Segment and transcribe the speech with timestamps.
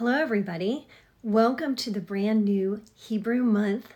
[0.00, 0.86] Hello, everybody.
[1.22, 3.92] Welcome to the brand new Hebrew month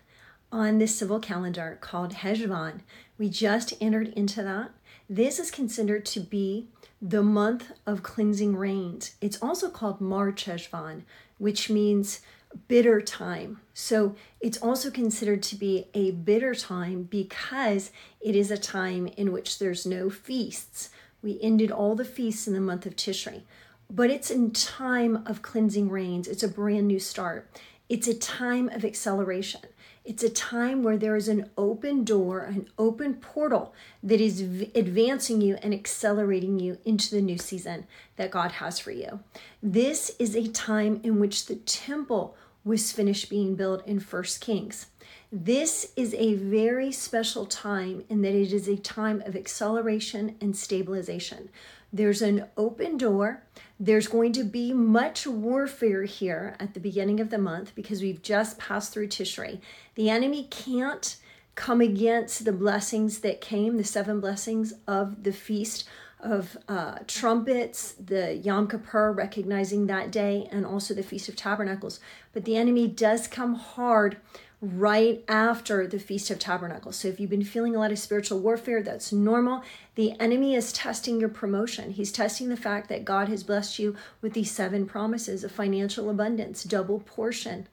[0.53, 2.81] on this civil calendar called Heshvan.
[3.17, 4.73] We just entered into that.
[5.09, 6.69] This is considered to be
[7.01, 9.15] the month of cleansing rains.
[9.23, 11.05] It's also called Mar Heshvan,
[11.39, 12.21] which means
[12.69, 13.63] bitter time.
[13.73, 19.33] So it's also considered to be a bitter time because it is a time in
[19.33, 20.91] which there's no feasts.
[21.23, 23.45] We ended all the feasts in the month of Tishri
[23.91, 26.29] but it's in time of cleansing rains.
[26.29, 27.51] It's a brand new start.
[27.89, 29.61] It's a time of acceleration.
[30.05, 34.71] It's a time where there is an open door, an open portal that is v-
[34.75, 39.21] advancing you and accelerating you into the new season that God has for you.
[39.63, 44.87] This is a time in which the temple was finished being built in First Kings.
[45.33, 50.57] This is a very special time in that it is a time of acceleration and
[50.57, 51.49] stabilization.
[51.93, 53.43] There's an open door.
[53.85, 58.23] There's going to be much warfare here at the beginning of the month because we've
[58.23, 59.61] just passed through Tishrei.
[59.95, 61.15] The enemy can't
[61.55, 65.85] come against the blessings that came, the seven blessings of the feast
[66.19, 72.01] of uh, trumpets, the Yom Kippur, recognizing that day, and also the Feast of Tabernacles.
[72.33, 74.17] But the enemy does come hard
[74.65, 76.97] right after the Feast of Tabernacles.
[76.97, 79.63] So if you've been feeling a lot of spiritual warfare, that's normal.
[79.95, 81.91] The enemy is testing your promotion.
[81.91, 86.09] He's testing the fact that God has blessed you with these seven promises of financial
[86.09, 87.69] abundance, double portion,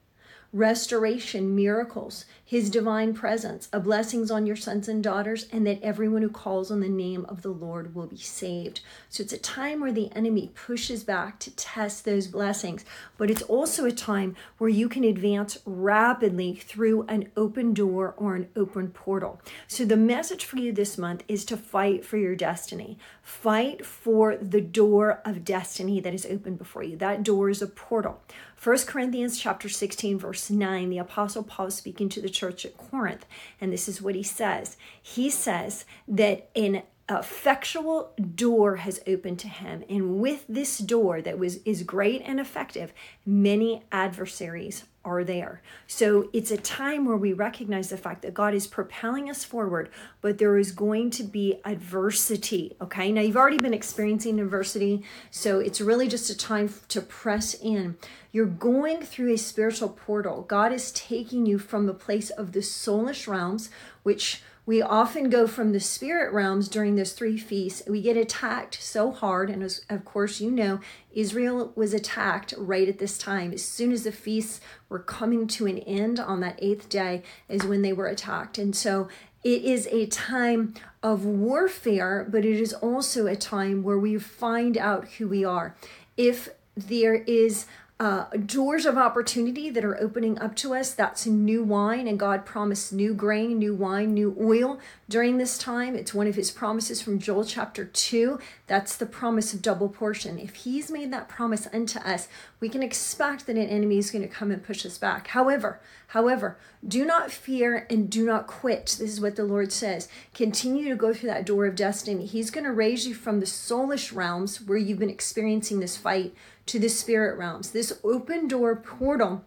[0.52, 6.20] restoration, miracles, his divine presence, a blessings on your sons and daughters, and that everyone
[6.20, 8.80] who calls on the name of the Lord will be saved.
[9.08, 12.84] So it's a time where the enemy pushes back to test those blessings,
[13.16, 18.34] but it's also a time where you can advance rapidly through an open door or
[18.34, 19.40] an open portal.
[19.66, 22.98] So the message for you this month is to fight for your destiny.
[23.22, 26.98] Fight for the door of destiny that is open before you.
[26.98, 28.20] That door is a portal.
[28.62, 32.76] 1 Corinthians chapter 16 verse 9 the apostle Paul is speaking to the church at
[32.76, 33.26] Corinth
[33.60, 34.76] and this is what he says.
[35.02, 41.40] He says that an effectual door has opened to him and with this door that
[41.40, 42.92] was is great and effective
[43.26, 45.62] many adversaries are there.
[45.86, 49.90] So it's a time where we recognize the fact that God is propelling us forward,
[50.20, 52.76] but there is going to be adversity.
[52.80, 53.10] Okay.
[53.10, 55.02] Now you've already been experiencing adversity.
[55.30, 57.96] So it's really just a time to press in.
[58.30, 60.42] You're going through a spiritual portal.
[60.42, 63.70] God is taking you from the place of the soulish realms,
[64.02, 67.82] which we often go from the spirit realms during those three feasts.
[67.88, 69.50] We get attacked so hard.
[69.50, 70.78] And as, of course, you know,
[71.12, 73.52] Israel was attacked right at this time.
[73.52, 77.66] As soon as the feasts were coming to an end on that eighth day, is
[77.66, 78.56] when they were attacked.
[78.56, 79.08] And so
[79.42, 84.78] it is a time of warfare, but it is also a time where we find
[84.78, 85.74] out who we are.
[86.16, 87.66] If there is
[88.02, 90.92] uh, doors of opportunity that are opening up to us.
[90.92, 95.94] That's new wine, and God promised new grain, new wine, new oil during this time.
[95.94, 98.40] It's one of his promises from Joel chapter 2.
[98.66, 100.40] That's the promise of double portion.
[100.40, 102.26] If he's made that promise unto us,
[102.58, 105.28] we can expect that an enemy is going to come and push us back.
[105.28, 108.96] However, however, do not fear and do not quit.
[108.98, 110.08] This is what the Lord says.
[110.34, 112.26] Continue to go through that door of destiny.
[112.26, 116.34] He's going to raise you from the soulish realms where you've been experiencing this fight
[116.66, 117.70] to the spirit realms.
[117.70, 119.44] This open door portal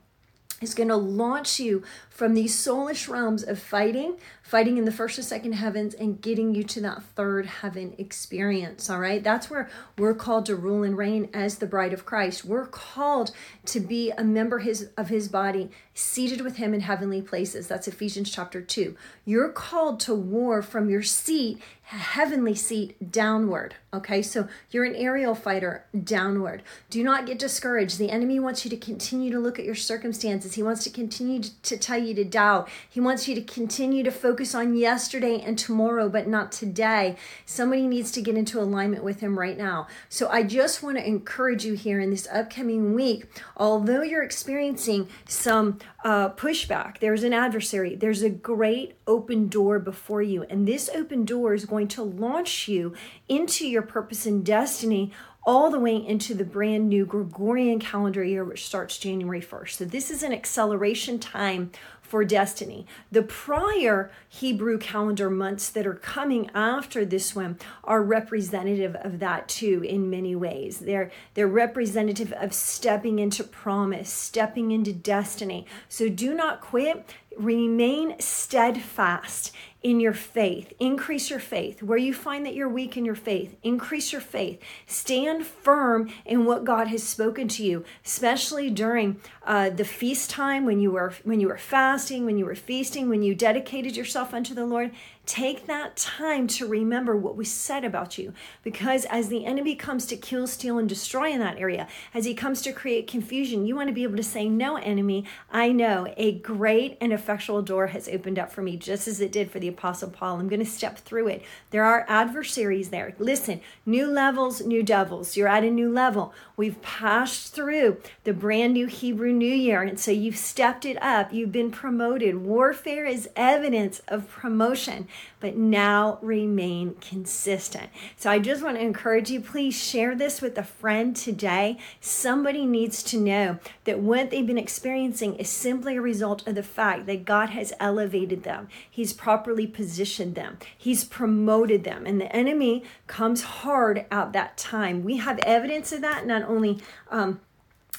[0.62, 5.18] is going to launch you from these soulish realms of fighting, fighting in the first
[5.18, 8.90] and second heavens, and getting you to that third heaven experience.
[8.90, 9.22] All right.
[9.22, 12.46] That's where we're called to rule and reign as the bride of Christ.
[12.46, 13.32] We're called
[13.66, 17.68] to be a member his, of his body, seated with him in heavenly places.
[17.68, 18.96] That's Ephesians chapter 2.
[19.26, 23.76] You're called to war from your seat heavenly seat downward.
[23.94, 26.64] Okay, so you're an aerial fighter downward.
[26.90, 27.98] Do not get discouraged.
[27.98, 30.56] The enemy wants you to continue to look at your circumstances.
[30.56, 32.68] He wants to continue to tell you to doubt.
[32.90, 37.16] He wants you to continue to focus on yesterday and tomorrow, but not today.
[37.46, 39.88] Somebody needs to get into alignment with him right now.
[40.10, 43.26] So I just want to encourage you here in this upcoming week,
[43.56, 50.22] although you're experiencing some uh, pushback, there's an adversary, there's a great open door before
[50.22, 50.44] you.
[50.44, 52.94] And this open door is going to launch you
[53.28, 55.12] into your purpose and destiny
[55.46, 59.70] all the way into the brand new Gregorian calendar year, which starts January 1st.
[59.72, 62.86] So, this is an acceleration time for destiny.
[63.12, 69.50] The prior Hebrew calendar months that are coming after this one are representative of that
[69.50, 70.80] too in many ways.
[70.80, 75.66] They're they're representative of stepping into promise, stepping into destiny.
[75.90, 79.52] So do not quit remain steadfast
[79.86, 80.74] in your faith.
[80.80, 81.84] Increase your faith.
[81.84, 84.60] Where you find that you're weak in your faith, increase your faith.
[84.88, 90.66] Stand firm in what God has spoken to you, especially during uh, the feast time
[90.66, 94.34] when you were when you were fasting, when you were feasting, when you dedicated yourself
[94.34, 94.90] unto the Lord.
[95.26, 98.34] Take that time to remember what we said about you.
[98.64, 102.36] Because as the enemy comes to kill, steal, and destroy in that area, as he
[102.36, 106.14] comes to create confusion, you want to be able to say, No, enemy, I know
[106.16, 109.60] a great and effectual door has opened up for me, just as it did for
[109.60, 110.40] the Apostle Paul.
[110.40, 111.44] I'm going to step through it.
[111.72, 113.16] There are adversaries there.
[113.18, 115.36] Listen, new levels, new devils.
[115.36, 116.34] You're at a new level.
[116.56, 119.82] We've passed through the brand new Hebrew New Year.
[119.82, 121.34] And so you've stepped it up.
[121.34, 122.38] You've been promoted.
[122.38, 125.08] Warfare is evidence of promotion
[125.40, 127.90] but now remain consistent.
[128.18, 131.78] So I just want to encourage you please share this with a friend today.
[132.00, 136.64] Somebody needs to know that what they've been experiencing is simply a result of the
[136.64, 142.36] fact that God has elevated them, He's properly positioned them, He's promoted them, and the
[142.36, 145.04] enemy comes hard at that time.
[145.04, 146.80] We have evidence of that not only.
[147.10, 147.42] Um,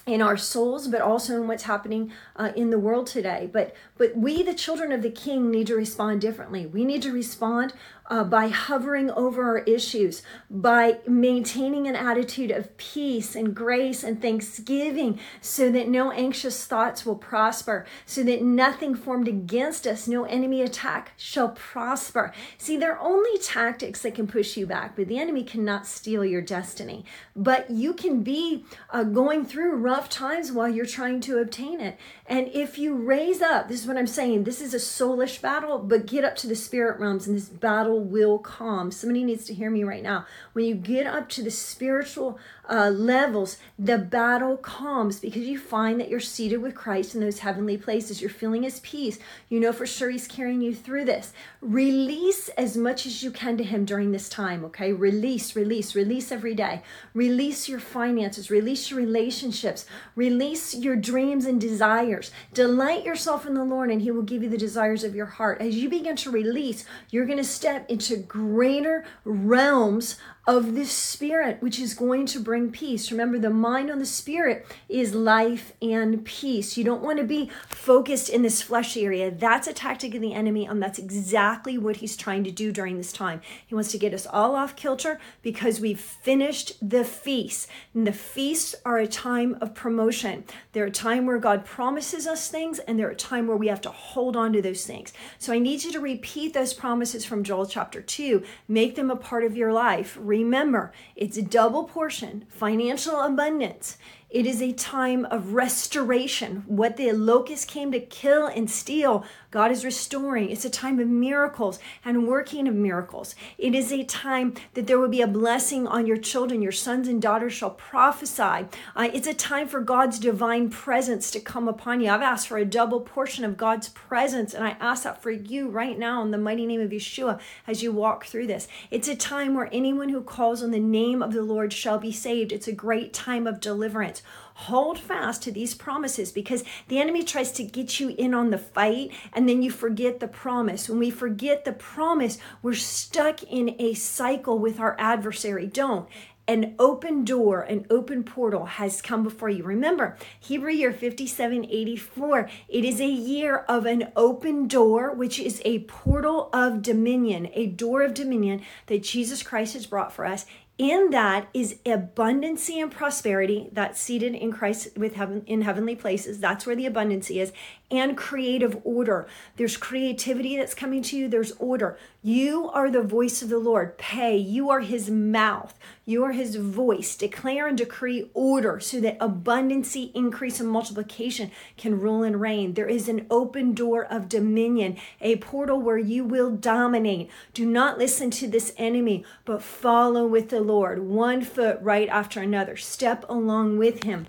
[0.06, 4.16] in our souls but also in what's happening uh, in the world today but but
[4.16, 7.72] we the children of the king need to respond differently we need to respond
[8.08, 14.20] uh, by hovering over our issues, by maintaining an attitude of peace and grace and
[14.20, 20.24] thanksgiving, so that no anxious thoughts will prosper, so that nothing formed against us, no
[20.24, 22.32] enemy attack shall prosper.
[22.58, 26.24] See, there are only tactics that can push you back, but the enemy cannot steal
[26.24, 27.04] your destiny.
[27.34, 31.98] But you can be uh, going through rough times while you're trying to obtain it.
[32.26, 36.06] And if you raise up, this what I'm saying, this is a soulish battle, but
[36.06, 38.90] get up to the spirit realms and this battle will calm.
[38.90, 40.26] Somebody needs to hear me right now.
[40.52, 46.00] When you get up to the spiritual uh, levels, the battle calms because you find
[46.00, 48.20] that you're seated with Christ in those heavenly places.
[48.20, 49.18] You're feeling His peace.
[49.48, 51.32] You know for sure He's carrying you through this.
[51.60, 54.92] Release as much as you can to Him during this time, okay?
[54.92, 56.82] Release, release, release every day.
[57.14, 62.30] Release your finances, release your relationships, release your dreams and desires.
[62.52, 65.60] Delight yourself in the Lord, and He will give you the desires of your heart.
[65.60, 70.16] As you begin to release, you're going to step into greater realms
[70.46, 73.10] of the spirit, which is going to bring peace.
[73.10, 76.76] Remember, the mind on the spirit is life and peace.
[76.76, 79.32] You don't want to be focused in this flesh area.
[79.32, 82.96] That's a tactic of the enemy, and that's exactly what he's trying to do during
[82.96, 83.40] this time.
[83.66, 87.68] He wants to get us all off kilter because we've finished the feast.
[87.92, 90.44] And the feasts are a time of promotion.
[90.72, 93.80] They're a time where God promises us things, and they're a time where we have
[93.80, 95.12] to hold on to those things.
[95.38, 99.16] So I need you to repeat those promises from Joel chapter 2, make them a
[99.16, 103.96] part of your life Remember, it's a double portion, financial abundance.
[104.28, 106.64] It is a time of restoration.
[106.66, 110.50] What the locust came to kill and steal, God is restoring.
[110.50, 113.36] It's a time of miracles and working of miracles.
[113.56, 116.60] It is a time that there will be a blessing on your children.
[116.60, 118.66] Your sons and daughters shall prophesy.
[118.96, 122.10] Uh, it's a time for God's divine presence to come upon you.
[122.10, 125.68] I've asked for a double portion of God's presence, and I ask that for you
[125.68, 127.38] right now in the mighty name of Yeshua
[127.68, 128.66] as you walk through this.
[128.90, 132.12] It's a time where anyone who calls on the name of the Lord shall be
[132.12, 132.50] saved.
[132.50, 134.15] It's a great time of deliverance
[134.54, 138.58] hold fast to these promises because the enemy tries to get you in on the
[138.58, 140.88] fight and then you forget the promise.
[140.88, 145.66] When we forget the promise, we're stuck in a cycle with our adversary.
[145.66, 146.08] Don't
[146.48, 149.64] an open door, an open portal has come before you.
[149.64, 155.80] Remember, Hebrew year 5784, it is a year of an open door, which is a
[155.80, 160.46] portal of dominion, a door of dominion that Jesus Christ has brought for us
[160.78, 166.38] in that is abundancy and prosperity that's seated in Christ with heaven in heavenly places.
[166.38, 167.52] That's where the abundancy is
[167.90, 169.26] and creative order.
[169.56, 171.96] There's creativity that's coming to you, there's order.
[172.22, 173.96] You are the voice of the Lord.
[173.98, 174.36] Pay.
[174.36, 175.78] You are his mouth.
[176.04, 177.14] You are his voice.
[177.14, 182.74] Declare and decree order so that abundancy, increase, and multiplication can rule and reign.
[182.74, 187.30] There is an open door of dominion, a portal where you will dominate.
[187.54, 192.40] Do not listen to this enemy, but follow with the Lord, one foot right after
[192.40, 192.76] another.
[192.76, 194.26] Step along with him.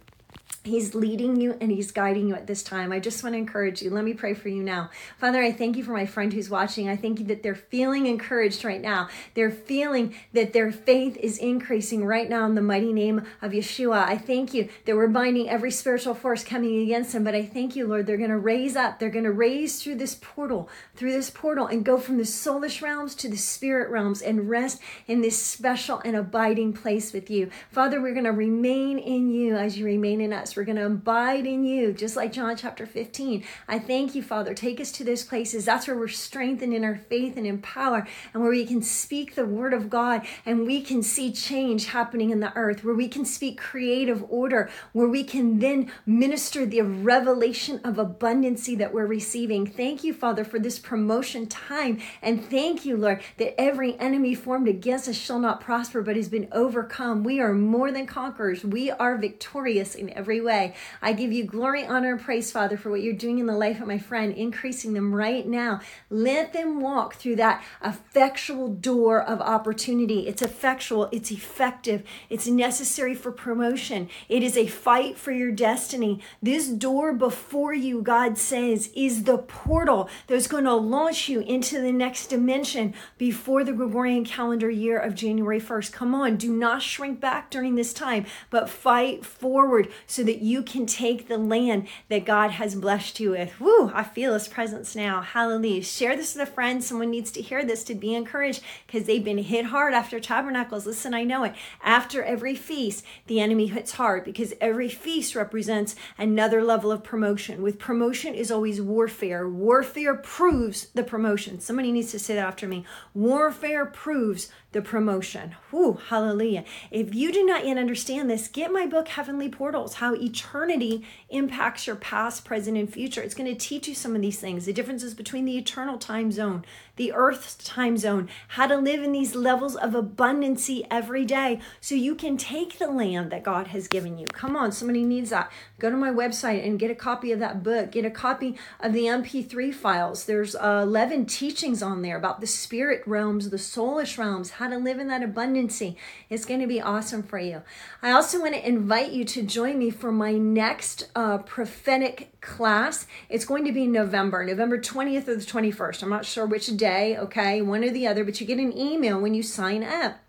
[0.68, 2.92] He's leading you and He's guiding you at this time.
[2.92, 3.90] I just want to encourage you.
[3.90, 4.90] Let me pray for you now.
[5.18, 6.90] Father, I thank you for my friend who's watching.
[6.90, 9.10] I thank you that they're feeling encouraged right now.
[9.34, 14.06] They're feeling that their faith is increasing right now in the mighty name of Yeshua.
[14.08, 17.24] I thank you that we're binding every spiritual force coming against them.
[17.24, 19.00] But I thank you, Lord, they're going to raise up.
[19.00, 22.82] They're going to raise through this portal, through this portal, and go from the soulish
[22.82, 27.50] realms to the spirit realms and rest in this special and abiding place with you.
[27.72, 30.88] Father, we're going to remain in you as you remain in us We're going to
[30.88, 33.44] abide in you, just like John chapter 15.
[33.68, 34.56] I thank you, Father.
[34.56, 35.66] Take us to those places.
[35.66, 39.36] That's where we're strengthened in our faith and in power, and where we can speak
[39.36, 43.08] the word of God and we can see change happening in the earth, where we
[43.08, 49.06] can speak creative order, where we can then minister the revelation of abundancy that we're
[49.06, 49.68] receiving.
[49.68, 52.00] Thank you, Father, for this promotion time.
[52.24, 56.30] And thank you, Lord, that every enemy formed against us shall not prosper, but has
[56.30, 57.24] been overcome.
[57.24, 58.64] We are more than conquerors.
[58.64, 60.47] We are victorious in every way.
[60.48, 63.82] I give you glory, honor, and praise, Father, for what you're doing in the life
[63.82, 65.82] of my friend, increasing them right now.
[66.10, 70.28] Let them walk through that effectual door of opportunity.
[70.28, 74.10] It's effectual, it's effective, it's necessary for promotion.
[74.30, 76.22] It is a fight for your destiny.
[76.42, 81.82] This door before you, God says, is the portal that's going to launch you into
[81.82, 85.92] the next dimension before the Gregorian calendar year of January 1st.
[85.92, 90.62] Come on, do not shrink back during this time, but fight forward so that you
[90.62, 93.60] can take the land that God has blessed you with.
[93.60, 95.22] Woo, I feel his presence now.
[95.22, 95.84] Hallelujah.
[95.84, 96.84] Share this with a friend.
[96.84, 100.86] Someone needs to hear this to be encouraged because they've been hit hard after tabernacles.
[100.86, 101.56] Listen, I know it.
[101.84, 107.62] After every feast, the enemy hits hard because every feast represents another level of promotion.
[107.62, 109.48] With promotion is always warfare.
[109.48, 111.60] Warfare proves the promotion.
[111.60, 112.86] Somebody needs to say that after me.
[113.14, 115.56] Warfare proves the promotion.
[115.70, 116.66] Whew, hallelujah.
[116.92, 121.88] If you do not yet understand this, get my book, Heavenly Portals How Eternity Impacts
[121.88, 123.22] Your Past, Present, and Future.
[123.22, 126.32] It's going to teach you some of these things the differences between the eternal time
[126.32, 126.66] zone,
[126.98, 131.96] the earth's time zone, how to live in these levels of abundancy every day so
[131.96, 134.28] you can take the land that God has given you.
[134.28, 135.50] Come on, somebody needs that.
[135.80, 137.92] Go to my website and get a copy of that book.
[137.92, 140.26] Get a copy of the MP3 files.
[140.26, 144.78] There's uh, 11 teachings on there about the spirit realms, the soulish realms, how to
[144.78, 145.96] live in that abundancy.
[146.30, 147.62] It's going to be awesome for you.
[148.02, 153.08] I also want to invite you to join me for my next uh, prophetic class.
[153.30, 156.04] It's going to be November, November 20th or the 21st.
[156.04, 159.20] I'm not sure which day, okay, one or the other, but you get an email
[159.20, 160.20] when you sign up.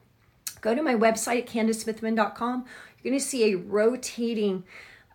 [0.61, 2.65] Go to my website at candicesmithyman.com.
[3.03, 4.65] You're going to see a rotating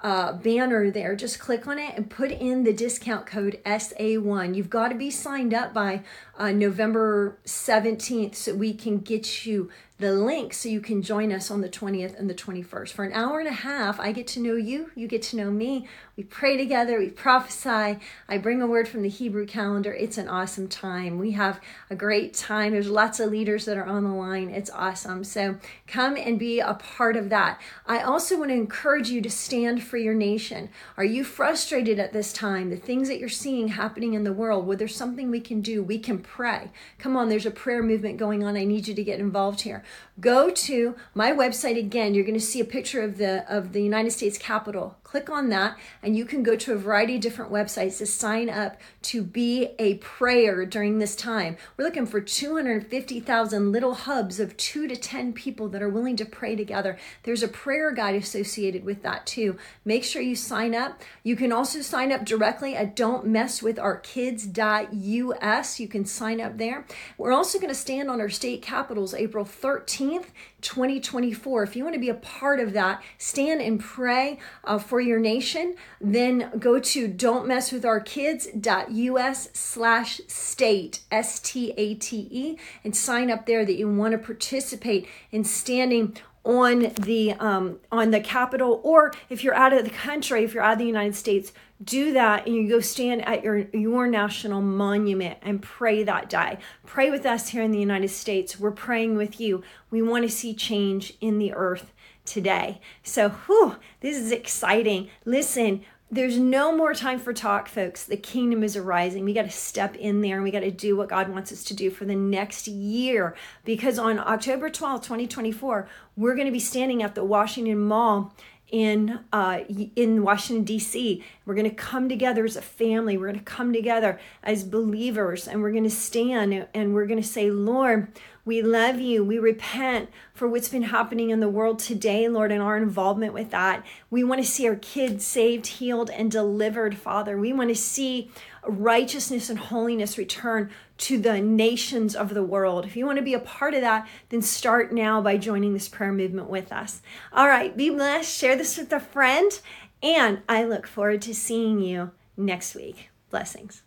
[0.03, 1.15] uh, banner there.
[1.15, 4.53] Just click on it and put in the discount code SA1.
[4.53, 6.03] You've got to be signed up by
[6.37, 11.51] uh, November 17th so we can get you the link so you can join us
[11.51, 12.89] on the 20th and the 21st.
[12.89, 15.51] For an hour and a half, I get to know you, you get to know
[15.51, 15.87] me.
[16.17, 17.99] We pray together, we prophesy.
[18.27, 19.93] I bring a word from the Hebrew calendar.
[19.93, 21.19] It's an awesome time.
[21.19, 22.73] We have a great time.
[22.73, 24.49] There's lots of leaders that are on the line.
[24.49, 25.23] It's awesome.
[25.23, 27.61] So come and be a part of that.
[27.85, 30.69] I also want to encourage you to stand for your nation.
[30.97, 32.71] Are you frustrated at this time?
[32.71, 35.81] The things that you're seeing happening in the world, well, there's something we can do.
[35.81, 36.71] We can pray.
[36.97, 38.55] Come on, there's a prayer movement going on.
[38.55, 39.83] I need you to get involved here
[40.19, 43.81] go to my website again you're going to see a picture of the of the
[43.81, 47.51] united states capitol click on that and you can go to a variety of different
[47.51, 51.55] websites to sign up to be a prayer during this time.
[51.77, 56.25] We're looking for 250000 little hubs of 2 to 10 people that are willing to
[56.25, 56.97] pray together.
[57.21, 59.55] There's a prayer guide associated with that too.
[59.85, 61.03] Make sure you sign up.
[61.21, 66.41] You can also sign up directly at don't mess with our kids.us you can sign
[66.41, 66.87] up there.
[67.19, 70.29] We're also going to stand on our state capitols april 13th,
[70.63, 71.63] 2024.
[71.63, 75.19] If you want to be a part of that, stand and pray uh, for your
[75.19, 75.75] nation.
[76.01, 82.57] Then go to don't mess with our kids.us slash state, S T A T E,
[82.83, 88.11] and sign up there that you want to participate in standing on the um, on
[88.11, 91.15] the capitol or if you're out of the country if you're out of the united
[91.15, 96.29] states do that and you go stand at your your national monument and pray that
[96.29, 96.57] day.
[96.85, 98.59] Pray with us here in the united states.
[98.59, 99.63] We're praying with you.
[99.89, 101.91] We want to see change in the earth
[102.25, 102.79] today.
[103.01, 105.09] So whew, this is exciting.
[105.25, 108.03] Listen there's no more time for talk, folks.
[108.05, 109.25] The kingdom is arising.
[109.25, 111.63] We got to step in there and we got to do what God wants us
[111.65, 113.35] to do for the next year.
[113.65, 118.33] Because on October 12, 2024, we're going to be standing at the Washington Mall
[118.73, 119.59] in uh,
[119.95, 121.23] in Washington D.C.
[121.45, 123.17] We're going to come together as a family.
[123.17, 127.21] We're going to come together as believers, and we're going to stand and we're going
[127.21, 128.07] to say, Lord,
[128.45, 129.23] we love you.
[129.23, 133.51] We repent for what's been happening in the world today, Lord, and our involvement with
[133.51, 133.85] that.
[134.09, 137.37] We want to see our kids saved, healed, and delivered, Father.
[137.37, 138.31] We want to see
[138.65, 142.85] righteousness and holiness return to the nations of the world.
[142.85, 145.87] If you want to be a part of that, then start now by joining this
[145.87, 147.01] prayer movement with us.
[147.31, 148.37] All right, be blessed.
[148.37, 149.57] Share this with a friend,
[150.01, 153.09] and I look forward to seeing you next week.
[153.29, 153.83] Blessings.